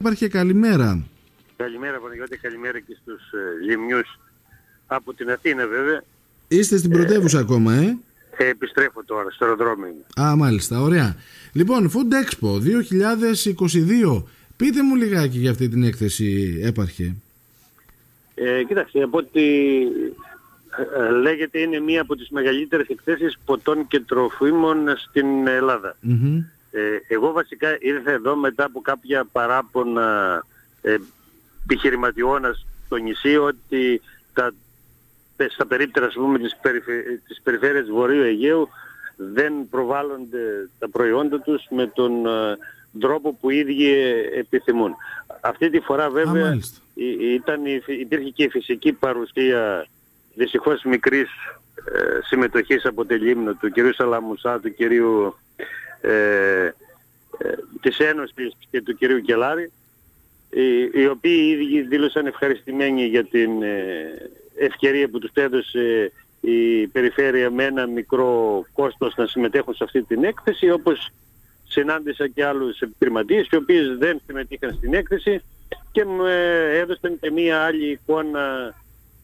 Υπάρχει 0.00 0.28
καλημέρα. 0.28 1.04
Καλημέρα 1.56 1.98
Παναγιώτη, 1.98 2.36
καλημέρα 2.36 2.80
και 2.80 2.96
στους 3.02 3.32
ε, 3.32 3.64
λιμνιούς 3.64 4.18
από 4.86 5.14
την 5.14 5.30
Αθήνα 5.30 5.66
βέβαια. 5.66 6.02
Είστε 6.48 6.76
στην 6.76 6.90
πρωτεύουσα 6.90 7.38
ακόμα, 7.38 7.74
ε; 7.74 7.98
Ε, 8.36 8.48
επιστρέφω 8.48 9.04
τώρα 9.04 9.30
στο 9.30 9.44
αεροδρόμιο. 9.44 9.94
Α, 10.20 10.36
μάλιστα, 10.36 10.80
ωραία. 10.80 11.16
Λοιπόν, 11.52 11.90
Food 11.90 12.12
Expo 12.12 12.60
2022. 14.16 14.22
Πείτε 14.56 14.82
μου 14.82 14.94
λιγάκι 14.94 15.38
για 15.38 15.50
αυτή 15.50 15.68
την 15.68 15.82
έκθεση, 15.82 16.60
έπαρχε. 16.62 17.14
Ε, 18.34 18.62
κοίταξε, 18.64 19.02
από 19.02 19.18
ό,τι 19.18 19.40
ε, 19.40 21.06
ε, 21.06 21.10
λέγεται 21.10 21.58
είναι 21.58 21.80
μία 21.80 22.00
από 22.00 22.16
τις 22.16 22.28
μεγαλύτερες 22.30 22.86
εκθέσεις 22.88 23.38
ποτών 23.44 23.86
και 23.86 24.00
τροφίμων 24.00 24.78
στην 24.96 25.46
Ελλάδα. 25.46 25.96
Μμμ. 26.00 26.44
Ε, 26.78 27.14
εγώ 27.14 27.32
βασικά 27.32 27.76
ήρθα 27.80 28.10
εδώ 28.10 28.36
μετά 28.36 28.64
από 28.64 28.80
κάποια 28.80 29.24
παράπονα 29.32 30.42
ε, 30.82 30.96
επιχειρηματιώνας 31.64 32.66
στο 32.86 32.96
νησί 32.96 33.36
ότι 33.36 34.00
τα, 34.32 34.52
στα 35.48 35.66
περίπτερα 35.66 36.06
ας 36.06 36.14
πούμε, 36.14 36.38
της, 36.38 36.56
περιφε, 36.62 37.20
της 37.26 37.40
περιφέρειας 37.42 37.88
Βορείου 37.88 38.22
Αιγαίου 38.22 38.68
δεν 39.16 39.52
προβάλλονται 39.70 40.68
τα 40.78 40.88
προϊόντα 40.88 41.40
τους 41.40 41.66
με 41.70 41.86
τον 41.86 42.26
ε, 42.26 42.56
τρόπο 43.00 43.32
που 43.34 43.50
οι 43.50 43.56
ίδιοι 43.58 43.90
επιθυμούν. 44.38 44.94
Αυτή 45.40 45.70
τη 45.70 45.80
φορά 45.80 46.10
βέβαια 46.10 46.42
Α, 46.42 46.46
μάλιστα. 46.48 46.78
η- 46.94 47.34
ήταν, 47.34 47.66
η- 47.66 47.82
υπήρχε 47.86 48.28
και 48.30 48.42
η 48.44 48.48
φυσική 48.48 48.92
παρουσία 48.92 49.86
δυστυχώς 50.34 50.82
μικρής 50.82 51.28
ε, 51.92 52.18
συμμετοχής 52.22 52.84
από 52.84 53.04
τη 53.04 53.14
Λίμνο 53.14 53.54
του 53.54 53.70
κυρίου 53.70 53.94
Σαλαμουσά, 53.94 54.60
του 54.60 54.74
κυρίου 54.74 55.34
ε, 56.00 56.64
ε, 56.64 56.72
της 57.80 57.98
Ένωσης 57.98 58.52
και 58.70 58.82
του 58.82 58.96
κυρίου 58.96 59.20
Κελάρη 59.20 59.72
οι, 60.50 61.00
οι 61.00 61.06
οποίοι 61.06 61.40
οι 61.42 61.50
ίδιοι 61.50 61.82
δήλωσαν 61.82 62.26
ευχαριστημένοι 62.26 63.06
για 63.06 63.24
την 63.24 63.62
ε, 63.62 64.30
ευκαιρία 64.58 65.08
που 65.08 65.18
τους 65.18 65.30
έδωσε 65.34 66.12
η 66.40 66.86
περιφέρεια 66.86 67.50
με 67.50 67.64
ένα 67.64 67.86
μικρό 67.86 68.64
κόστος 68.72 69.14
να 69.16 69.26
συμμετέχουν 69.26 69.74
σε 69.74 69.84
αυτή 69.84 70.02
την 70.02 70.24
έκθεση 70.24 70.70
όπως 70.70 71.10
συνάντησα 71.68 72.28
και 72.28 72.44
άλλους 72.44 72.80
επιχειρηματίες 72.80 73.48
οι 73.50 73.56
οποίες 73.56 73.96
δεν 73.98 74.20
συμμετείχαν 74.26 74.74
στην 74.74 74.94
έκθεση 74.94 75.40
και 75.92 76.04
μου 76.04 76.24
ε, 76.24 76.78
έδωσαν 76.78 77.18
και 77.20 77.30
μία 77.30 77.60
άλλη 77.60 77.90
εικόνα 77.90 78.74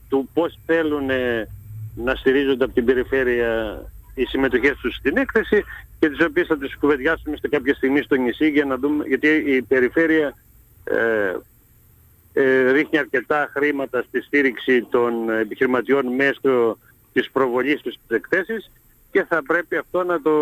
του 0.08 0.28
πώς 0.34 0.58
θέλουν 0.67 1.11
ε, 1.11 1.48
να 1.97 2.14
στηρίζονται 2.14 2.64
από 2.64 2.75
την 2.75 2.84
περιφέρεια 2.84 3.83
οι 4.15 4.25
συμμετοχές 4.25 4.77
τους 4.77 4.95
στην 4.95 5.17
έκθεση 5.17 5.65
και 5.98 6.09
τις 6.09 6.20
οποίες 6.20 6.47
θα 6.47 6.59
τις 6.59 6.77
κουβεντιάσουμε 6.77 7.37
σε 7.37 7.48
κάποια 7.48 7.75
στιγμή 7.75 8.03
στο 8.03 8.15
νησί 8.15 8.48
για 8.48 8.65
να 8.65 8.77
δούμε, 8.77 9.05
γιατί 9.07 9.29
η 9.29 9.62
περιφέρεια 9.62 10.34
ε, 10.84 11.37
ε, 12.33 12.70
ρίχνει 12.70 12.98
αρκετά 12.98 13.51
χρήματα 13.53 14.05
στη 14.09 14.20
στήριξη 14.20 14.87
των 14.91 15.31
επιχειρηματιών 15.31 16.07
μέσω 16.15 16.79
της 17.12 17.31
προβολής 17.31 17.81
τους 17.81 17.95
στις 17.95 18.17
εκθέσεις 18.17 18.70
και 19.11 19.25
θα 19.29 19.42
πρέπει 19.42 19.77
αυτό 19.77 20.05
να 20.05 20.23
το 20.23 20.33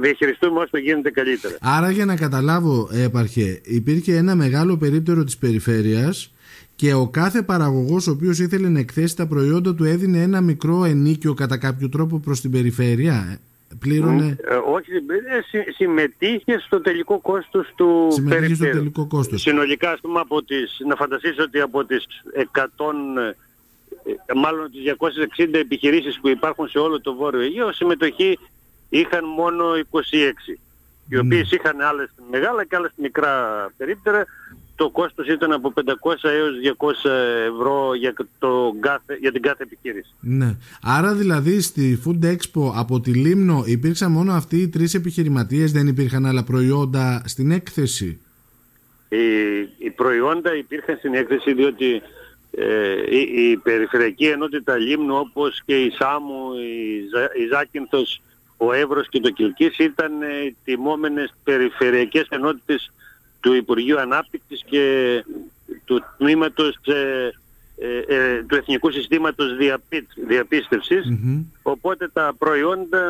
διαχειριστούμε 0.00 0.60
όσο 0.60 0.78
γίνεται 0.78 1.10
καλύτερα. 1.10 1.56
Άρα 1.60 1.90
για 1.90 2.04
να 2.04 2.16
καταλάβω, 2.16 2.88
έπαρχε, 2.92 3.60
υπήρχε 3.64 4.16
ένα 4.16 4.34
μεγάλο 4.34 4.76
περίπτερο 4.76 5.24
της 5.24 5.36
περιφέρειας 5.38 6.32
και 6.76 6.94
ο 6.94 7.08
κάθε 7.08 7.42
παραγωγός 7.42 8.06
ο 8.06 8.10
οποίος 8.10 8.38
ήθελε 8.38 8.68
να 8.68 8.78
εκθέσει 8.78 9.16
τα 9.16 9.26
προϊόντα 9.26 9.74
του 9.74 9.84
έδινε 9.84 10.22
ένα 10.22 10.40
μικρό 10.40 10.84
ενίκιο 10.84 11.34
κατά 11.34 11.56
κάποιο 11.58 11.88
τρόπο 11.88 12.18
προς 12.18 12.40
την 12.40 12.50
περιφέρεια. 12.50 13.38
Πλήρωνε, 13.78 14.36
Ε, 14.48 14.54
όχι, 14.54 14.90
ε, 14.92 15.40
συ- 15.48 15.74
συμμετείχε 15.74 16.58
στο 16.58 16.80
τελικό 16.80 17.18
κόστος 17.20 17.72
του 17.76 18.08
συμμετείχε 18.12 18.36
στο 18.38 18.46
περιφέρειου. 18.46 18.72
τελικό 18.78 19.06
κόστος. 19.06 19.40
Συνολικά, 19.40 19.90
ας 19.90 20.00
πούμε, 20.00 20.20
από 20.20 20.42
τις, 20.42 20.76
να 20.88 20.94
φανταστείς 20.94 21.38
ότι 21.38 21.60
από 21.60 21.84
τις 21.84 22.06
100, 22.34 23.18
ε, 24.04 24.34
μάλλον 24.34 24.70
τις 24.70 24.82
260 24.82 25.58
επιχειρήσεις 25.58 26.18
που 26.20 26.28
υπάρχουν 26.28 26.68
σε 26.68 26.78
όλο 26.78 27.00
το 27.00 27.14
Βόρειο 27.14 27.40
Αιγαίο, 27.40 27.72
συμμετοχή 27.72 28.38
είχαν 28.88 29.24
μόνο 29.36 29.64
26. 29.76 30.52
Οι 31.08 31.14
Ναι. 31.14 31.18
οποίες 31.20 31.50
είχαν 31.50 31.80
άλλες 31.80 32.10
μεγάλα 32.30 32.64
και 32.64 32.76
άλλες 32.76 32.90
μικρά 32.96 33.32
περίπτερα. 33.76 34.24
Το 34.76 34.90
κόστος 34.90 35.28
ήταν 35.28 35.52
από 35.52 35.72
500 35.74 35.84
έως 36.22 36.52
200 37.04 37.10
ευρώ 37.48 37.94
για, 37.94 38.14
το 38.38 38.74
κάθε, 38.80 39.16
για 39.20 39.32
την 39.32 39.42
κάθε 39.42 39.62
επιχείρηση. 39.62 40.14
Ναι. 40.20 40.56
Άρα 40.82 41.14
δηλαδή 41.14 41.60
στη 41.60 42.02
Food 42.04 42.24
Expo 42.24 42.72
από 42.74 43.00
τη 43.00 43.10
Λίμνο 43.10 43.62
υπήρξαν 43.66 44.12
μόνο 44.12 44.32
αυτοί 44.32 44.56
οι 44.56 44.68
τρεις 44.68 44.94
επιχειρηματίες, 44.94 45.72
δεν 45.72 45.86
υπήρχαν 45.86 46.26
άλλα 46.26 46.44
προϊόντα 46.44 47.22
στην 47.26 47.50
έκθεση; 47.50 48.20
Οι, 49.08 49.16
οι 49.78 49.90
προϊόντα 49.90 50.56
υπήρχαν 50.56 50.96
στην 50.96 51.14
έκθεση 51.14 51.52
διότι 51.52 52.02
ε, 52.50 53.16
η, 53.16 53.50
η 53.50 53.56
Περιφερειακή 53.56 54.26
Ενότητα 54.26 54.76
Λίμνου 54.76 55.16
όπως 55.16 55.62
και 55.64 55.82
η 55.82 55.90
Σάμου, 55.90 56.52
η, 56.54 57.08
Ζα, 57.12 57.22
η 57.22 57.46
Ζάκυνθος, 57.52 58.20
ο 58.56 58.72
Εύρος 58.72 59.08
και 59.08 59.20
το 59.20 59.30
Κιλκής 59.30 59.78
ήταν 59.78 60.22
ε, 60.22 60.54
τιμόμενες 60.64 61.34
περιφερειακές 61.44 62.26
ενότητες 62.28 62.92
του 63.44 63.52
Υπουργείου 63.52 64.00
Ανάπτυξης 64.00 64.62
και 64.66 64.84
του 65.84 66.04
τμήματος 66.18 66.78
ε, 66.84 67.30
ε, 67.76 67.98
ε, 68.14 68.42
του 68.42 68.54
Εθνικού 68.54 68.90
Συστήματος 68.90 69.56
Διαπί, 69.56 70.06
Διαπίστευσης 70.26 71.10
Μμμ. 71.10 71.42
Οπότε 71.62 72.08
τα 72.12 72.34
προϊόντα 72.38 73.02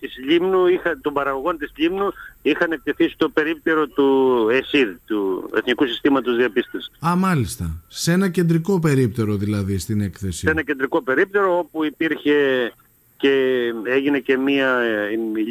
της 0.00 0.16
Λίμνου, 0.28 0.66
είχα, 0.66 0.98
των 1.00 1.12
παραγωγών 1.12 1.58
της 1.58 1.72
Λίμνου 1.76 2.12
είχαν 2.42 2.72
εκτεθεί 2.72 3.08
στο 3.08 3.28
περίπτερο 3.28 3.86
του 3.86 4.48
ΕΣΥΔ, 4.50 4.88
του 5.06 5.50
Εθνικού 5.54 5.86
Συστήματος 5.86 6.36
Διαπίστευσης. 6.36 6.92
Α, 7.06 7.16
μάλιστα. 7.16 7.82
Σε 7.88 8.12
ένα 8.12 8.28
κεντρικό 8.28 8.80
περίπτερο 8.80 9.36
δηλαδή 9.36 9.78
στην 9.78 10.00
έκθεση. 10.00 10.38
Σε 10.38 10.50
ένα 10.50 10.62
κεντρικό 10.62 11.02
περίπτερο 11.02 11.58
όπου 11.58 11.84
υπήρχε 11.84 12.72
και 13.16 13.64
έγινε 13.84 14.18
και 14.18 14.36
μία 14.36 14.78
ε, 14.78 15.08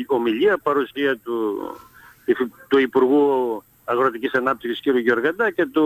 ομιλία 0.08 0.58
παρουσία 0.58 1.18
του, 1.18 1.58
υφη- 2.26 2.52
του 2.68 2.78
Υπουργού 2.78 3.64
Αγροτικής 3.90 4.34
Ανάπτυξης 4.34 4.82
κ. 4.82 4.98
Γεωργαντά 4.98 5.52
και 5.52 5.66
του 5.66 5.86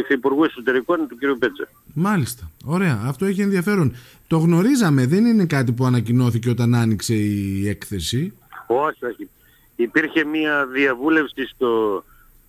Υφυπουργού 0.00 0.44
Εσωτερικών 0.44 1.08
του 1.08 1.16
κ. 1.16 1.38
Πέτσα. 1.38 1.68
Μάλιστα. 1.94 2.50
Ωραία. 2.64 3.00
Αυτό 3.04 3.24
έχει 3.24 3.40
ενδιαφέρον. 3.40 3.96
Το 4.26 4.38
γνωρίζαμε. 4.38 5.06
Δεν 5.06 5.24
είναι 5.24 5.44
κάτι 5.44 5.72
που 5.72 5.84
ανακοινώθηκε 5.84 6.50
όταν 6.50 6.74
άνοιξε 6.74 7.14
η 7.14 7.68
έκθεση. 7.68 8.32
Όχι, 8.66 9.04
όχι. 9.04 9.28
Υπήρχε 9.76 10.24
μια 10.24 10.66
διαβούλευση 10.66 11.46
στο 11.46 12.04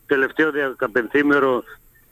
τελευταίο 0.05 0.51
διακαπενθήμερο 0.51 1.63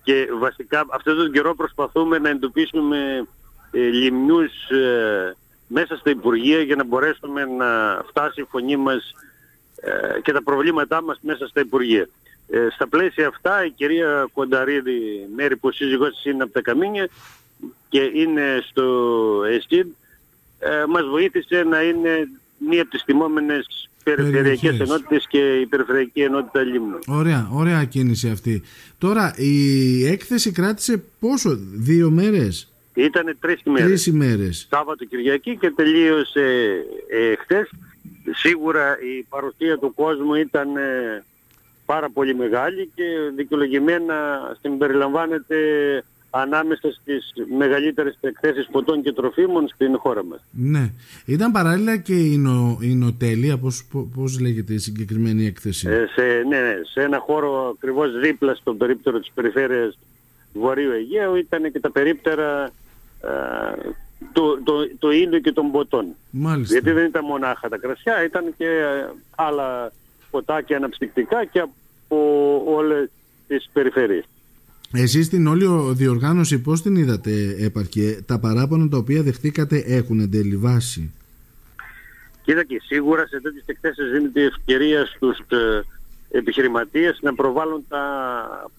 και 0.03 0.27
βασικά 0.39 0.85
αυτόν 0.89 1.15
τον 1.17 1.31
καιρό 1.31 1.55
προσπαθούμε 1.55 2.17
να 2.17 2.29
εντοπίσουμε 2.29 3.27
ε, 3.71 3.79
λιμνιούς 3.79 4.69
ε, 4.69 5.35
μέσα 5.67 5.95
στα 5.97 6.09
Υπουργεία 6.09 6.61
για 6.61 6.75
να 6.75 6.83
μπορέσουμε 6.83 7.45
να 7.45 8.01
φτάσει 8.07 8.41
η 8.41 8.47
φωνή 8.49 8.77
μας 8.77 9.13
ε, 9.75 10.19
και 10.21 10.31
τα 10.31 10.43
προβλήματά 10.43 11.01
μας 11.03 11.19
μέσα 11.21 11.47
στα 11.47 11.59
Υπουργεία. 11.61 12.07
Ε, 12.49 12.67
στα 12.73 12.87
πλαίσια 12.87 13.27
αυτά 13.27 13.65
η 13.65 13.69
κυρία 13.69 14.29
Κονταρίδη, 14.33 15.27
Μέρη 15.35 15.55
που 15.55 15.67
ο 15.67 15.71
σύζυγός 15.71 16.09
της 16.09 16.25
είναι 16.25 16.43
από 16.43 16.53
τα 16.53 16.61
Καμίνια 16.61 17.07
και 17.89 18.11
είναι 18.13 18.63
στο 18.69 18.83
ΕΣΥΔ, 19.49 19.87
ε, 20.59 20.83
μας 20.89 21.03
βοήθησε 21.11 21.63
να 21.63 21.81
είναι 21.81 22.27
μία 22.57 22.81
από 22.81 22.91
τις 22.91 23.03
τιμόμενες 23.03 23.89
περιφερειακές 24.03 24.59
Περιοχές. 24.59 24.89
ενότητες 24.89 25.27
και 25.27 25.59
η 25.59 25.65
Περιφερειακή 25.65 26.21
Ενότητα 26.21 26.61
Λίμνου. 26.61 26.99
Ωραία. 27.07 27.49
Ωραία 27.51 27.83
κίνηση 27.85 28.29
αυτή. 28.29 28.63
Τώρα 28.97 29.33
η 29.37 30.05
έκθεση 30.07 30.51
κράτησε 30.51 31.03
πόσο. 31.19 31.57
Δύο 31.73 32.09
μέρες; 32.09 32.71
Ήτανε 32.93 33.35
τρεις 33.39 33.61
ημέρες. 33.63 33.87
Τρεις 33.87 34.05
ημέρες. 34.05 34.67
Σάββατο 34.69 35.05
Κυριακή 35.05 35.57
και 35.57 35.71
τελείωσε 35.75 36.75
ε, 37.09 37.35
χτες. 37.35 37.69
Σίγουρα 38.31 38.97
η 38.99 39.25
παρουσία 39.29 39.77
του 39.77 39.93
κόσμου 39.93 40.33
ήταν 40.33 40.75
ε, 40.77 41.23
πάρα 41.93 42.09
πολύ 42.09 42.35
μεγάλη 42.35 42.91
και 42.95 43.03
δικαιολογημένα 43.35 44.15
συμπεριλαμβάνεται 44.61 45.57
ανάμεσα 46.29 46.91
στις 46.91 47.33
μεγαλύτερες 47.57 48.17
εκθέσεις 48.21 48.67
ποτών 48.71 49.01
και 49.03 49.11
τροφίμων 49.13 49.67
στην 49.67 49.97
χώρα 49.97 50.23
μας. 50.25 50.45
Ναι. 50.51 50.91
Ήταν 51.25 51.51
παράλληλα 51.51 51.97
και 51.97 52.13
η, 52.13 52.37
νο, 52.37 52.77
η 52.81 52.95
νοτέλεια, 52.95 53.57
πώς, 53.57 53.85
πώς- 53.91 54.07
πώς 54.15 54.39
λέγεται 54.39 54.73
η 54.73 54.77
συγκεκριμένη 54.77 55.45
έκθεση; 55.45 55.87
Ε, 55.89 56.05
σε, 56.15 56.21
ναι, 56.49 56.59
ναι, 56.59 56.75
σε 56.91 57.01
ένα 57.01 57.19
χώρο 57.19 57.69
ακριβώς 57.75 58.19
δίπλα 58.19 58.53
στον 58.55 58.77
περίπτερο 58.77 59.19
της 59.19 59.31
περιφέρειας 59.33 59.97
Βορείου 60.53 60.91
Αιγαίου 60.91 61.35
ήταν 61.35 61.71
και 61.71 61.79
τα 61.79 61.91
περίπτερα 61.91 62.63
ε, 63.21 63.89
του, 64.33 64.61
του, 64.63 64.73
του 64.99 65.09
ήλιου 65.11 65.39
και 65.39 65.51
των 65.51 65.71
ποτών. 65.71 66.05
Μάλιστα. 66.29 66.73
Γιατί 66.73 66.91
δεν 66.91 67.05
ήταν 67.05 67.25
μονάχα 67.25 67.69
τα 67.69 67.77
κρασιά, 67.77 68.23
ήταν 68.23 68.53
και 68.57 68.67
ε, 68.67 69.09
άλλα 69.35 69.91
ποτά 70.31 70.61
και 70.61 70.75
αναψυκτικά 70.75 71.45
και 71.45 71.65
από 72.13 72.63
όλες 72.75 73.09
τις 73.47 73.69
περιφέρειες. 73.73 74.23
Εσείς 74.93 75.29
την 75.29 75.47
όλη 75.47 75.65
ο- 75.65 75.93
διοργάνωση 75.93 76.59
πώς 76.59 76.81
την 76.81 76.95
είδατε 76.95 77.55
έπαρκε; 77.59 78.19
Τα 78.25 78.39
παράπονα 78.39 78.89
τα 78.89 78.97
οποία 78.97 79.21
δεχτήκατε 79.23 79.83
έχουν 79.87 80.19
εν 80.19 80.31
τέλει 80.31 80.57
βάση; 80.57 81.11
Κοίτα 82.43 82.63
και 82.63 82.81
σίγουρα 82.85 83.27
σε 83.27 83.41
τέτοιες 83.41 83.63
εκθέσεις 83.65 84.11
δίνεται 84.11 84.41
η 84.41 84.45
ευκαιρία 84.45 85.05
στους 85.05 85.37
ε, 85.39 85.81
επιχειρηματίες 86.37 87.19
να 87.21 87.33
προβάλλουν 87.35 87.85
τα 87.87 88.03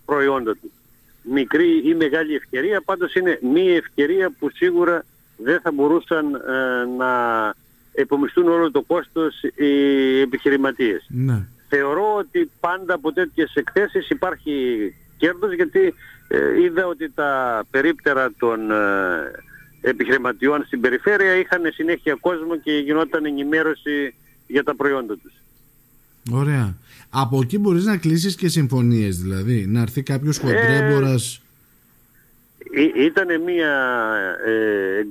προϊόντα 0.04 0.52
τους. 0.52 0.70
Μικρή 1.32 1.82
ή 1.88 1.94
μεγάλη 1.94 2.34
ευκαιρία, 2.34 2.80
πάντως 2.84 3.14
είναι 3.14 3.38
μία 3.54 3.74
ευκαιρία 3.76 4.30
που 4.38 4.50
σίγουρα 4.54 5.04
δεν 5.36 5.60
θα 5.60 5.72
μπορούσαν 5.72 6.34
ε, 6.34 6.38
να 6.98 7.10
επομιστούν 7.92 8.48
όλο 8.48 8.70
το 8.70 8.82
κόστος 8.82 9.42
οι 9.42 10.20
επιχειρηματίες. 10.20 11.04
Ναι. 11.08 11.46
Θεωρώ 11.68 12.14
ότι 12.16 12.50
πάντα 12.60 12.94
από 12.94 13.12
τέτοιες 13.12 13.54
εκθέσεις 13.54 14.08
υπάρχει 14.08 14.54
κέρδος 15.16 15.54
γιατί 15.54 15.94
ε, 16.28 16.60
είδα 16.62 16.86
ότι 16.86 17.10
τα 17.10 17.62
περίπτερα 17.70 18.32
των 18.38 18.70
ε, 18.70 18.76
επιχειρηματιών 19.80 20.64
στην 20.66 20.80
περιφέρεια 20.80 21.34
είχαν 21.34 21.62
συνέχεια 21.74 22.16
κόσμο 22.20 22.56
και 22.56 22.72
γινόταν 22.72 23.24
ενημέρωση 23.24 24.14
για 24.46 24.62
τα 24.62 24.74
προϊόντα 24.74 25.16
τους. 25.16 25.32
Ωραία. 26.32 26.74
Από 27.10 27.40
εκεί 27.42 27.58
μπορείς 27.58 27.84
να 27.84 27.96
κλείσεις 27.96 28.34
και 28.34 28.48
συμφωνίες 28.48 29.18
δηλαδή, 29.18 29.66
να 29.66 29.80
έρθει 29.80 30.02
κάποιος 30.02 30.38
χοντρέμπορας... 30.38 31.38
Ε, 32.76 33.04
ήταν 33.04 33.42
μια, 33.42 33.74
ε, 34.46 35.04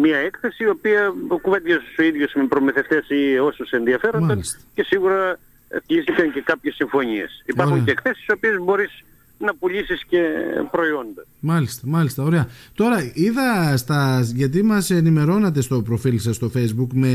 μια 0.00 0.16
έκθεση 0.16 0.64
η 0.64 0.68
οποία 0.68 1.12
κουβέντιασε 1.42 1.84
ο 1.98 2.02
ίδιος 2.02 2.32
με 2.34 2.46
προμηθευτές 2.46 3.08
ή 3.08 3.38
όσους 3.38 3.70
ενδιαφέρονταν 3.70 4.40
και 4.74 4.82
σίγουρα 4.82 5.38
κλείστηκαν 5.86 6.32
και 6.32 6.40
κάποιες 6.40 6.74
συμφωνίες. 6.74 7.42
Υπάρχουν 7.46 7.84
και 7.84 7.90
εκθέσεις 7.90 8.26
οι 8.26 8.32
οποίες 8.32 8.58
μπορείς 8.58 9.02
να 9.38 9.54
πουλήσεις 9.54 10.04
και 10.04 10.22
προϊόντα. 10.70 11.24
Μάλιστα, 11.40 11.86
μάλιστα, 11.86 12.22
ωραία. 12.22 12.48
Τώρα 12.74 13.10
είδα 13.14 13.76
στα, 13.76 14.20
γιατί 14.34 14.62
μας 14.62 14.90
ενημερώνατε 14.90 15.60
στο 15.60 15.82
προφίλ 15.82 16.18
σας 16.18 16.36
στο 16.36 16.50
facebook 16.54 16.88
με 16.92 17.08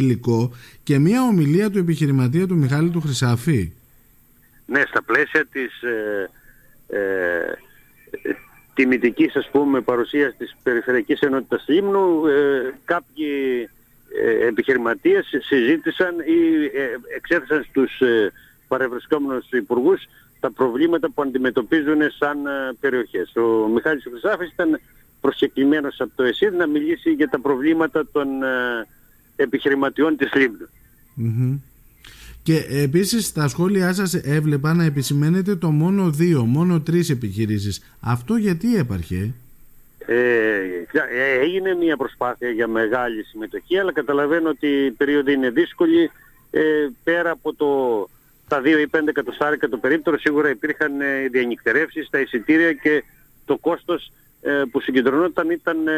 υλικό 0.00 0.52
και 0.82 0.98
μια 0.98 1.22
ομιλία 1.22 1.70
του 1.70 1.78
επιχειρηματία 1.78 2.46
του 2.46 2.56
Μιχάλη 2.56 2.90
του 2.90 3.00
Χρυσάφη. 3.00 3.72
Ναι, 4.66 4.82
στα 4.86 5.02
πλαίσια 5.02 5.46
της 5.46 5.82
ε, 5.82 6.30
ε, 6.86 7.58
τιμητικής 8.74 9.36
ας 9.36 9.48
πούμε 9.52 9.80
παρουσίας 9.80 10.34
της 10.36 10.56
Περιφερειακής 10.62 11.20
Ενότητας 11.20 11.64
Λίμνου 11.68 12.26
ε, 12.26 12.74
κάποιοι 12.84 13.28
ε, 13.62 13.75
επιχειρηματίες 14.46 15.26
συζήτησαν 15.40 16.14
ή 16.18 16.64
ε, 16.78 17.16
εξέθεσαν 17.16 17.64
στους 17.68 18.00
ε, 18.00 18.32
παρευρισκόμενους 18.68 19.50
υπουργούς 19.50 20.06
τα 20.40 20.50
προβλήματα 20.50 21.10
που 21.10 21.22
αντιμετωπίζουν 21.22 22.00
σαν 22.18 22.46
ε, 22.46 22.50
περιοχές. 22.80 23.36
Ο 23.36 23.68
Μιχάλης 23.68 24.06
Χρυσάφης 24.10 24.52
ήταν 24.52 24.80
προσκεκλημένος 25.20 26.00
από 26.00 26.10
το 26.14 26.22
ΕΣΥΔ 26.22 26.54
να 26.54 26.66
μιλήσει 26.66 27.12
για 27.12 27.28
τα 27.28 27.40
προβλήματα 27.40 28.06
των 28.12 28.42
ε, 28.42 28.86
επιχειρηματιών 29.36 30.16
της 30.16 30.34
λιμνου 30.34 31.64
Και 32.42 32.66
επίσης 32.68 33.26
στα 33.26 33.48
σχόλιά 33.48 33.92
σας 33.92 34.14
έβλεπα 34.14 34.74
να 34.74 34.84
επισημαίνετε 34.84 35.56
το 35.56 35.70
μόνο 35.70 36.10
δύο, 36.10 36.44
μόνο 36.44 36.80
τρεις 36.80 37.10
επιχειρήσεις. 37.10 37.82
Αυτό 38.00 38.36
γιατί 38.36 38.76
έπαρχε; 38.76 39.34
Ε, 40.06 40.56
ε, 41.10 41.38
έγινε 41.40 41.74
μια 41.74 41.96
προσπάθεια 41.96 42.50
για 42.50 42.66
μεγάλη 42.66 43.22
συμμετοχή 43.22 43.78
αλλά 43.78 43.92
καταλαβαίνω 43.92 44.48
ότι 44.48 44.66
η 44.66 44.90
περίοδο 44.90 45.30
είναι 45.30 45.50
δύσκολη 45.50 46.10
ε, 46.50 46.60
πέρα 47.04 47.30
από 47.30 47.54
το 47.54 47.68
τα 48.48 48.60
2 48.60 48.66
ή 48.66 48.86
5 48.96 49.00
εκατοστάρικα 49.08 49.68
το 49.68 49.76
περίπτερο 49.76 50.18
σίγουρα 50.18 50.50
υπήρχαν 50.50 51.00
ε, 51.00 51.28
διανυκτερεύσεις 51.28 52.06
στα 52.06 52.20
εισιτήρια 52.20 52.72
και 52.72 53.04
το 53.44 53.56
κόστος 53.56 54.12
ε, 54.42 54.62
που 54.70 54.80
συγκεντρωνόταν 54.80 55.50
ήταν 55.50 55.88
ε, 55.88 55.92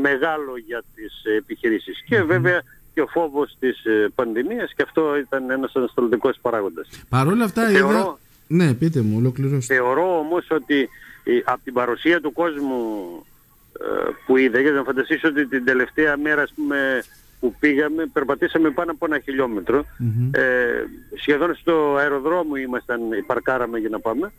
μεγάλο 0.00 0.56
για 0.66 0.82
τις 0.94 1.22
επιχειρήσεις. 1.36 2.02
Και 2.06 2.22
βέβαια 2.22 2.62
και 2.94 3.00
ο 3.00 3.06
φόβος 3.06 3.56
της 3.58 3.82
πανδημίας 4.14 4.72
και 4.76 4.82
αυτό 4.82 5.16
ήταν 5.16 5.50
ένας 5.50 5.72
αναστολτικός 5.74 6.38
παράγοντας. 6.42 6.88
Παρ' 7.08 7.26
όλα 7.26 7.44
αυτά 7.44 7.68
θεωρώ, 7.68 7.98
είδα... 7.98 8.18
Ναι, 8.46 8.74
πείτε 8.74 9.00
μου, 9.00 9.16
ολοκληρώστε. 9.16 9.74
Θεωρώ 9.74 10.18
όμως 10.18 10.46
ότι 10.50 10.88
από 11.44 11.60
την 11.64 11.72
παρουσία 11.72 12.20
του 12.20 12.32
κόσμου 12.32 12.82
που 14.26 14.36
είδα, 14.36 14.60
γιατί 14.60 14.76
να 14.76 14.82
φανταστείς 14.82 15.24
ότι 15.24 15.46
την 15.46 15.64
τελευταία 15.64 16.16
μέρα 16.16 16.42
ας 16.42 16.52
πούμε, 16.54 17.02
που 17.40 17.54
πήγαμε, 17.60 18.06
περπατήσαμε 18.06 18.70
πάνω 18.70 18.90
από 18.90 19.06
ένα 19.06 19.18
Ε, 20.30 20.84
σχεδόν 21.20 21.54
στο 21.54 21.96
αεροδρόμιο 21.96 22.56
ήμασταν, 22.56 23.00
παρκάραμε 23.26 23.78
για 23.78 23.88
να 23.88 24.00
πάμε. 24.00 24.32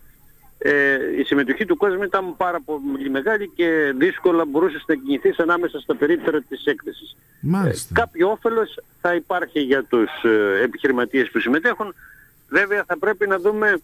Ε, 0.62 0.97
η 1.19 1.24
συμμετοχή 1.24 1.65
του 1.65 1.77
κόσμου 1.77 2.03
ήταν 2.03 2.38
πάρα 2.38 2.59
πολύ 2.65 3.09
μεγάλη 3.09 3.51
και 3.56 3.94
δύσκολα 3.97 4.45
μπορούσε 4.45 4.83
να 4.88 4.95
κινηθείς 4.95 5.39
ανάμεσα 5.39 5.80
στα 5.80 5.95
περίπτερα 5.95 6.41
της 6.41 6.65
έκθεσης. 6.65 7.15
Ε, 7.65 7.94
κάποιο 7.94 8.30
όφελος 8.30 8.81
θα 9.01 9.15
υπάρχει 9.15 9.59
για 9.59 9.83
τους 9.83 10.09
ε, 10.24 10.62
επιχειρηματίες 10.63 11.30
που 11.30 11.39
συμμετέχουν. 11.39 11.94
Βέβαια 12.50 12.83
θα 12.88 12.97
πρέπει 12.97 13.27
να 13.27 13.39
δούμε 13.39 13.80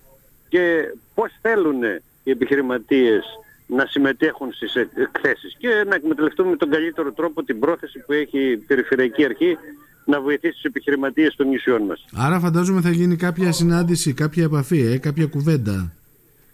και 0.49 0.93
πώς 1.13 1.31
θέλουν 1.41 1.81
οι 2.25 2.31
επιχειρηματίες 2.31 3.23
να 3.67 3.85
συμμετέχουν 3.85 4.53
στις 4.53 4.75
εκθέσεις 4.75 5.55
και 5.57 5.85
να 5.87 5.95
εκμεταλλευτούμε 5.95 6.49
με 6.49 6.55
τον 6.55 6.69
καλύτερο 6.69 7.11
τρόπο 7.11 7.43
την 7.43 7.59
πρόθεση 7.59 7.99
που 7.99 8.13
έχει 8.13 8.39
η 8.51 8.57
Περιφερειακή 8.57 9.25
Αρχή 9.25 9.57
να 10.05 10.21
βοηθήσει 10.21 10.53
τους 10.53 10.63
επιχειρηματίες 10.63 11.35
των 11.35 11.47
νησιών 11.47 11.81
μας. 11.81 12.05
Άρα 12.15 12.39
φαντάζομαι 12.39 12.81
θα 12.81 12.89
γίνει 12.89 13.15
κάποια 13.15 13.51
συνάντηση, 13.51 14.13
κάποια 14.13 14.43
επαφή, 14.43 14.79
ε, 14.79 14.97
κάποια 14.97 15.25
κουβέντα. 15.25 15.91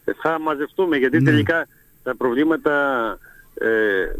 Ε, 0.06 0.12
θα 0.22 0.40
μαζευτούμε 0.40 0.98
γιατί 0.98 1.18
ναι. 1.18 1.32
τελικά 1.32 1.68
τα 2.04 2.16
προβλήματα 2.16 2.74
ε, 3.54 3.68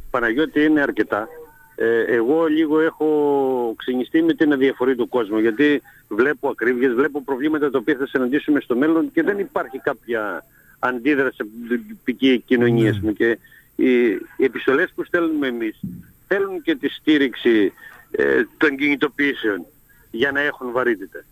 Παναγιώτη 0.10 0.64
είναι 0.64 0.82
αρκετά. 0.82 1.28
Ε, 1.76 2.02
εγώ 2.02 2.46
λίγο 2.46 2.80
έχω 2.80 3.74
ξενιστεί 3.78 4.22
με 4.22 4.34
την 4.34 4.54
αδιαφορή 4.54 4.96
του 4.96 5.08
κόσμου 5.08 5.40
γιατί 5.40 5.82
βλέπω 6.08 6.50
ακρίβειες, 6.50 6.94
βλέπω 6.94 7.22
προβλήματα 7.24 7.70
τα 7.70 7.78
οποία 7.78 7.96
θα 7.96 8.08
συναντήσουμε 8.08 8.60
στο 8.60 8.76
μέλλον 8.76 9.12
και 9.12 9.24
δεν 9.24 9.40
υπάρχει 9.40 9.80
κάποια 9.80 10.44
αντίδραση 10.84 11.38
από 11.40 11.50
την 11.68 11.82
τοπική 11.90 12.44
κοινωνία 12.46 13.00
ναι. 13.02 13.12
και 13.12 13.38
οι, 13.76 14.10
οι 14.38 14.44
επιστολές 14.44 14.92
που 14.96 15.04
στέλνουμε 15.04 15.48
εμείς 15.48 15.80
θέλουν 16.28 16.62
και 16.62 16.76
τη 16.76 16.90
στήριξη 16.90 17.74
ε, 18.12 18.44
των 18.58 18.78
κινητοποιήσεων 18.78 19.66
για 20.12 20.32
να 20.32 20.40
έχουν 20.40 20.72
βαρύτητα. 20.72 21.24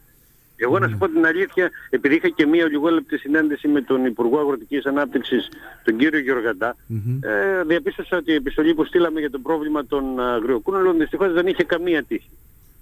Εγώ 0.62 0.80
να 0.80 0.86
σου 0.86 0.92
ναι. 0.92 0.98
πω 0.98 1.08
την 1.08 1.26
αλήθεια, 1.26 1.70
επειδή 1.90 2.16
είχα 2.16 2.30
και 2.30 2.46
μία 2.46 2.66
λιγόλεπτη 2.66 3.18
συνάντηση 3.18 3.68
με 3.68 3.82
τον 3.82 4.06
Υπουργό 4.06 4.40
Αγροτικής 4.40 4.86
Ανάπτυξης, 4.86 5.50
τον 5.84 5.98
κύριο 5.98 6.20
Γεωργαντά, 6.20 6.76
ε, 7.22 7.64
διαπίστωσα 7.64 8.18
ότι 8.18 8.32
η 8.32 8.36
επιστολή 8.36 8.74
που 8.74 8.86
στείλαμε 8.86 9.20
για 9.20 9.30
το 9.30 9.40
πρόβλημα 9.40 9.86
των 9.86 10.20
αγριοκούνελων 10.20 10.98
δυστυχώς 10.98 11.34
δεν 11.34 11.48
είχε 11.48 11.64
καμία 11.64 12.04
τύχη. 12.04 12.30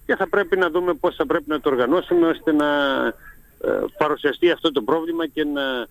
Και 0.05 0.15
θα 0.15 0.27
πρέπει 0.29 0.57
να 0.57 0.69
δούμε 0.69 0.93
πώς 0.93 1.15
θα 1.15 1.25
πρέπει 1.25 1.45
να 1.47 1.59
το 1.59 1.69
οργανώσουμε 1.69 2.27
ώστε 2.27 2.51
να 2.51 2.67
ε, 3.61 3.83
παρουσιαστεί 3.97 4.51
αυτό 4.51 4.71
το 4.71 4.81
πρόβλημα 4.81 5.27
και 5.27 5.43
να 5.43 5.87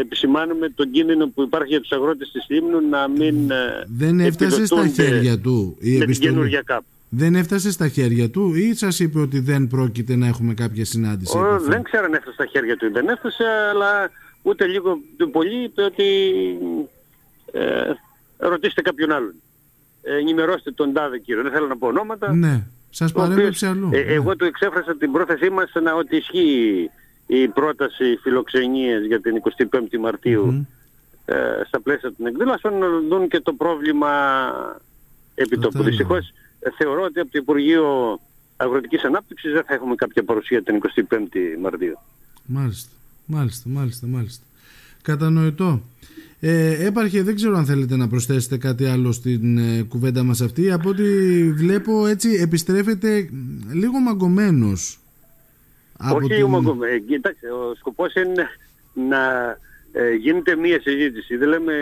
επισημάνουμε 0.00 0.68
τον 0.68 0.90
κίνδυνο 0.90 1.28
που 1.28 1.42
υπάρχει 1.42 1.68
για 1.68 1.80
τους 1.80 1.92
αγρότες 1.92 2.30
της 2.32 2.46
Λίμνου 2.48 2.88
να 2.88 3.08
μην 3.08 3.50
ε, 3.50 3.84
Δεν 3.96 4.20
έφτασε 4.20 4.66
στα 4.66 4.86
χέρια 4.86 5.38
του 5.38 5.76
η 5.80 5.96
με 5.98 6.06
την 6.06 6.64
ΚΑΠ. 6.64 6.82
Δεν 7.08 7.34
έφτασε 7.34 7.70
στα 7.70 7.88
χέρια 7.88 8.30
του 8.30 8.54
ή 8.54 8.74
σας 8.74 9.00
είπε 9.00 9.20
ότι 9.20 9.40
δεν 9.40 9.66
πρόκειται 9.66 10.16
να 10.16 10.26
έχουμε 10.26 10.54
κάποια 10.54 10.84
συνάντηση. 10.84 11.38
Ο, 11.38 11.60
δεν 11.60 11.82
ξέρω 11.82 12.04
αν 12.04 12.14
έφτασε 12.14 12.34
στα 12.34 12.46
χέρια 12.46 12.76
του 12.76 12.86
ή 12.86 12.88
δεν 12.88 13.08
έφτασε, 13.08 13.44
αλλά 13.70 14.10
ούτε 14.42 14.66
λίγο 14.66 14.98
πολύ 15.32 15.62
είπε 15.64 15.82
ότι 15.82 16.04
ε, 17.52 17.92
ρωτήστε 18.38 18.82
κάποιον 18.82 19.12
άλλον. 19.12 19.34
Ε, 20.02 20.16
ενημερώστε 20.16 20.70
τον 20.70 20.92
τάδε 20.92 21.18
κύριο. 21.18 21.42
Δεν 21.42 21.52
θέλω 21.52 21.66
να 21.66 21.76
πω 21.76 21.86
ονόματα. 21.86 22.34
Ναι, 22.34 22.64
σας 22.90 23.12
παρέμβεψε 23.12 23.66
αλλού. 23.66 23.90
Ε, 23.92 24.02
ναι. 24.02 24.12
Εγώ 24.12 24.36
του 24.36 24.44
εξέφρασα 24.44 24.96
την 24.96 25.12
πρόθεσή 25.12 25.50
μας 25.50 25.72
να 25.82 25.94
ότι 25.94 26.16
ισχύει 26.16 26.90
η 27.26 27.48
πρόταση 27.48 28.18
φιλοξενίας 28.22 29.04
για 29.04 29.20
την 29.20 29.42
25η 29.70 29.98
Μαρτίου 30.00 30.66
ε, 31.24 31.34
στα 31.66 31.80
πλαίσια 31.80 32.12
των 32.16 32.26
εκδήλωσεων 32.26 32.78
να 32.78 32.86
δουν 33.08 33.28
και 33.28 33.40
το 33.40 33.52
πρόβλημα 33.52 34.08
επιτόπου. 35.34 35.82
Δυστυχώς 35.82 36.32
ε, 36.60 36.70
θεωρώ 36.78 37.02
ότι 37.02 37.20
από 37.20 37.30
το 37.30 37.38
Υπουργείο 37.38 38.18
Αγροτικής 38.56 39.04
Ανάπτυξης 39.04 39.52
δεν 39.52 39.64
θα 39.64 39.74
έχουμε 39.74 39.94
κάποια 39.94 40.24
παρουσία 40.24 40.62
την 40.62 40.80
25η 40.82 41.60
Μαρτίου. 41.60 41.98
Μάλιστα, 42.44 42.90
μάλιστα, 43.26 43.68
μάλιστα, 43.68 44.06
μάλιστα. 44.06 44.44
Κατανοητό. 45.02 45.82
Ε, 46.40 46.86
έπαρχε, 46.86 47.22
δεν 47.22 47.34
ξέρω 47.34 47.56
αν 47.56 47.64
θέλετε 47.64 47.96
να 47.96 48.08
προσθέσετε 48.08 48.56
κάτι 48.56 48.84
άλλο 48.84 49.12
στην 49.12 49.58
ε, 49.58 49.82
κουβέντα 49.82 50.22
μας 50.22 50.40
αυτή. 50.40 50.70
Από 50.72 50.88
ό,τι 50.88 51.02
βλέπω 51.52 52.06
έτσι 52.06 52.30
επιστρέφεται 52.30 53.28
λίγο 53.72 53.98
μαγκωμένος 53.98 54.98
όχι 56.14 56.28
την... 56.28 56.82
Ε, 56.82 56.98
κοιτάξτε, 56.98 57.50
ο 57.50 57.74
σκοπός 57.74 58.14
είναι 58.14 58.48
να 58.92 59.56
ε, 59.92 60.14
γίνεται 60.14 60.56
μία 60.56 60.80
συζήτηση. 60.80 61.36
Δεν 61.36 61.48
λέμε 61.48 61.74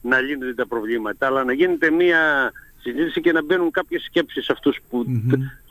να 0.00 0.20
λύνονται 0.20 0.54
τα 0.54 0.66
προβλήματα, 0.66 1.26
αλλά 1.26 1.44
να 1.44 1.52
γίνεται 1.52 1.90
μία 1.90 2.52
συζήτηση 2.80 3.20
και 3.20 3.32
να 3.32 3.42
μπαίνουν 3.42 3.70
κάποιες 3.70 4.02
σκέψεις 4.02 4.44
σε 4.44 4.52
αυτούς 4.52 4.80
που 4.90 5.06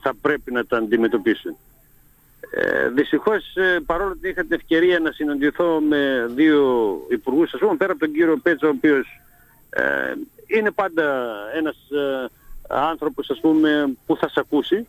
θα 0.02 0.14
πρέπει 0.22 0.52
να 0.52 0.66
τα 0.66 0.78
αντιμετωπίσουν. 0.78 1.56
Ε, 2.56 2.90
δυστυχώς 2.90 3.56
ε, 3.56 3.80
παρόλο 3.86 4.18
που 4.22 4.28
είχα 4.28 4.42
την 4.42 4.54
ευκαιρία 4.54 5.00
να 5.00 5.12
συναντηθώ 5.12 5.80
με 5.80 6.30
δύο 6.36 6.98
υπουργούς, 7.10 7.54
ας 7.54 7.60
πούμε 7.60 7.76
πέρα 7.76 7.92
από 7.92 8.00
τον 8.00 8.14
κύριο 8.14 8.38
Πέτσα, 8.38 8.68
ο 8.68 8.70
οποίος 8.70 9.22
ε, 9.70 10.14
είναι 10.48 10.72
πάντα 10.72 11.36
ένας 11.56 11.76
ε, 11.76 12.30
άνθρωπος 12.68 13.30
ας 13.30 13.40
πούμε 13.40 13.94
που 14.06 14.18
θα 14.18 14.30
σε 14.30 14.40
ακούσει 14.40 14.88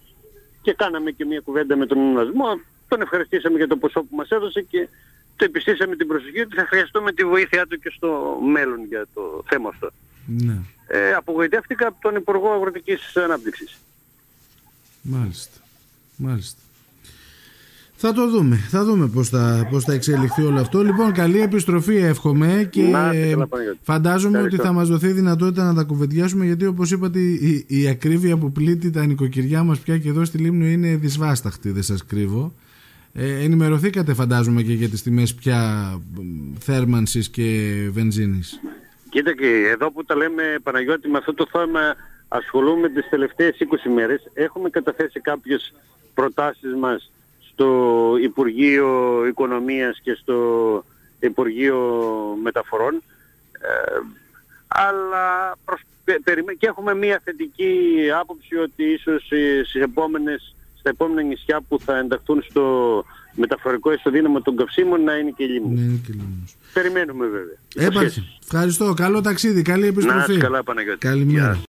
και 0.63 0.73
κάναμε 0.73 1.11
και 1.11 1.25
μια 1.25 1.41
κουβέντα 1.41 1.77
με 1.77 1.87
τον 1.87 1.99
ουνασμό 1.99 2.61
τον 2.95 3.03
ευχαριστήσαμε 3.03 3.57
για 3.57 3.69
το 3.69 3.77
ποσό 3.77 4.01
που 4.01 4.17
μας 4.17 4.29
έδωσε 4.29 4.61
και 4.63 4.89
το 5.37 5.45
επιστήσαμε 5.45 5.97
την 5.97 6.07
προσοχή 6.07 6.41
ότι 6.41 6.55
θα 6.57 6.67
χρειαστούμε 6.67 7.13
τη 7.13 7.25
βοήθειά 7.25 7.67
του 7.67 7.79
και 7.79 7.93
στο 7.97 8.39
μέλλον 8.53 8.81
για 8.89 9.07
το 9.15 9.45
θέμα 9.47 9.69
αυτό. 9.69 9.91
Ναι. 10.27 10.59
Ε, 10.87 11.13
απογοητεύτηκα 11.13 11.87
από 11.87 11.97
τον 12.01 12.15
Υπουργό 12.17 12.49
Αγροτικής 12.51 13.17
Ανάπτυξης. 13.17 13.79
Μάλιστα. 15.03 15.61
Μάλιστα. 16.17 16.59
Θα 17.97 18.13
το 18.13 18.31
δούμε. 18.31 18.57
Θα 18.57 18.85
δούμε 18.85 19.07
πώς 19.07 19.29
θα, 19.29 19.69
πώς 19.71 19.85
θα 19.85 19.93
εξελιχθεί 19.93 20.43
όλο 20.43 20.61
αυτό. 20.61 20.83
Λοιπόν, 20.83 21.13
καλή 21.13 21.41
επιστροφή 21.41 21.97
εύχομαι 21.97 22.69
και 22.71 22.93
φαντάζομαι 23.83 24.43
ότι 24.43 24.57
θα 24.57 24.73
μας 24.73 24.89
δοθεί 24.89 25.13
δυνατότητα 25.13 25.65
να 25.65 25.75
τα 25.75 25.83
κουβεντιάσουμε 25.83 26.45
γιατί 26.45 26.67
όπως 26.67 26.91
είπατε 26.91 27.19
η, 27.19 27.65
η 27.67 27.89
ακρίβεια 27.89 28.37
που 28.37 28.53
πλήττει 28.53 28.91
τα 28.91 29.07
νοικοκυριά 29.07 29.63
μας 29.63 29.79
πια 29.79 29.99
και 29.99 30.09
εδώ 30.09 30.25
στη 30.25 30.39
Λίμνο 30.39 30.67
είναι 30.67 30.97
δυσβάσταχτη, 30.97 31.71
δεν 31.71 31.83
σας 31.83 32.05
κρύβω. 32.05 32.53
Ε, 33.17 33.45
ενημερωθήκατε 33.45 34.15
φαντάζομαι 34.15 34.63
και 34.63 34.73
για 34.73 34.89
τις 34.89 35.03
τιμές 35.03 35.35
πια 35.35 35.91
θέρμανσης 36.59 37.29
και 37.29 37.43
βενζίνης. 37.93 38.61
Κοίτα 39.11 39.35
και 39.35 39.69
εδώ 39.73 39.91
που 39.91 40.05
τα 40.05 40.17
λέμε 40.17 40.57
Παναγιώτη 40.63 41.09
με 41.09 41.19
αυτό 41.19 41.35
το 41.35 41.47
θέμα 41.51 41.95
ασχολούμαι 42.29 42.89
τις 42.89 43.09
τελευταίες 43.09 43.57
20 43.59 43.91
μέρες. 43.95 44.31
Έχουμε 44.35 44.71
καταθέσει 44.71 45.21
κάποιες 45.21 45.75
προτάσεις 46.15 46.75
μας 46.75 47.11
στο 47.41 48.11
Υπουργείο 48.23 49.23
Οικονομίας 49.27 50.01
και 50.03 50.15
στο 50.15 50.85
Υπουργείο 51.21 51.79
Μεταφορών 52.43 53.03
ε, 53.61 54.01
αλλά 54.69 55.57
προς, 55.65 55.81
και 56.59 56.67
έχουμε 56.67 56.95
μια 56.95 57.21
θετική 57.25 57.99
άποψη 58.21 58.57
ότι 58.57 58.85
ίσως 58.85 59.25
στις 59.25 59.75
επόμενες, 59.75 60.54
στα 60.85 60.93
επόμενα 60.93 61.23
νησιά 61.23 61.61
που 61.69 61.79
θα 61.85 61.99
ενταχθούν 61.99 62.45
στο 62.51 62.65
μεταφορικό 63.35 63.93
ισοδύναμο 63.93 64.41
των 64.41 64.57
καυσίμων 64.57 65.03
να 65.05 65.17
είναι 65.17 65.31
και 65.37 65.45
λίμνος. 65.45 65.81
Ναι, 65.81 66.15
Περιμένουμε 66.73 67.27
βέβαια. 67.27 67.89
Έπαρχε. 67.89 68.25
Ευχαριστώ. 68.43 68.95
Καλό 68.95 69.21
ταξίδι. 69.21 69.63
Καλή 69.63 69.87
επιστροφή. 69.87 70.33
Να 70.33 70.39
καλά 70.39 70.63
Παναγιώτη. 70.63 70.99
Καλημέρα. 70.99 71.59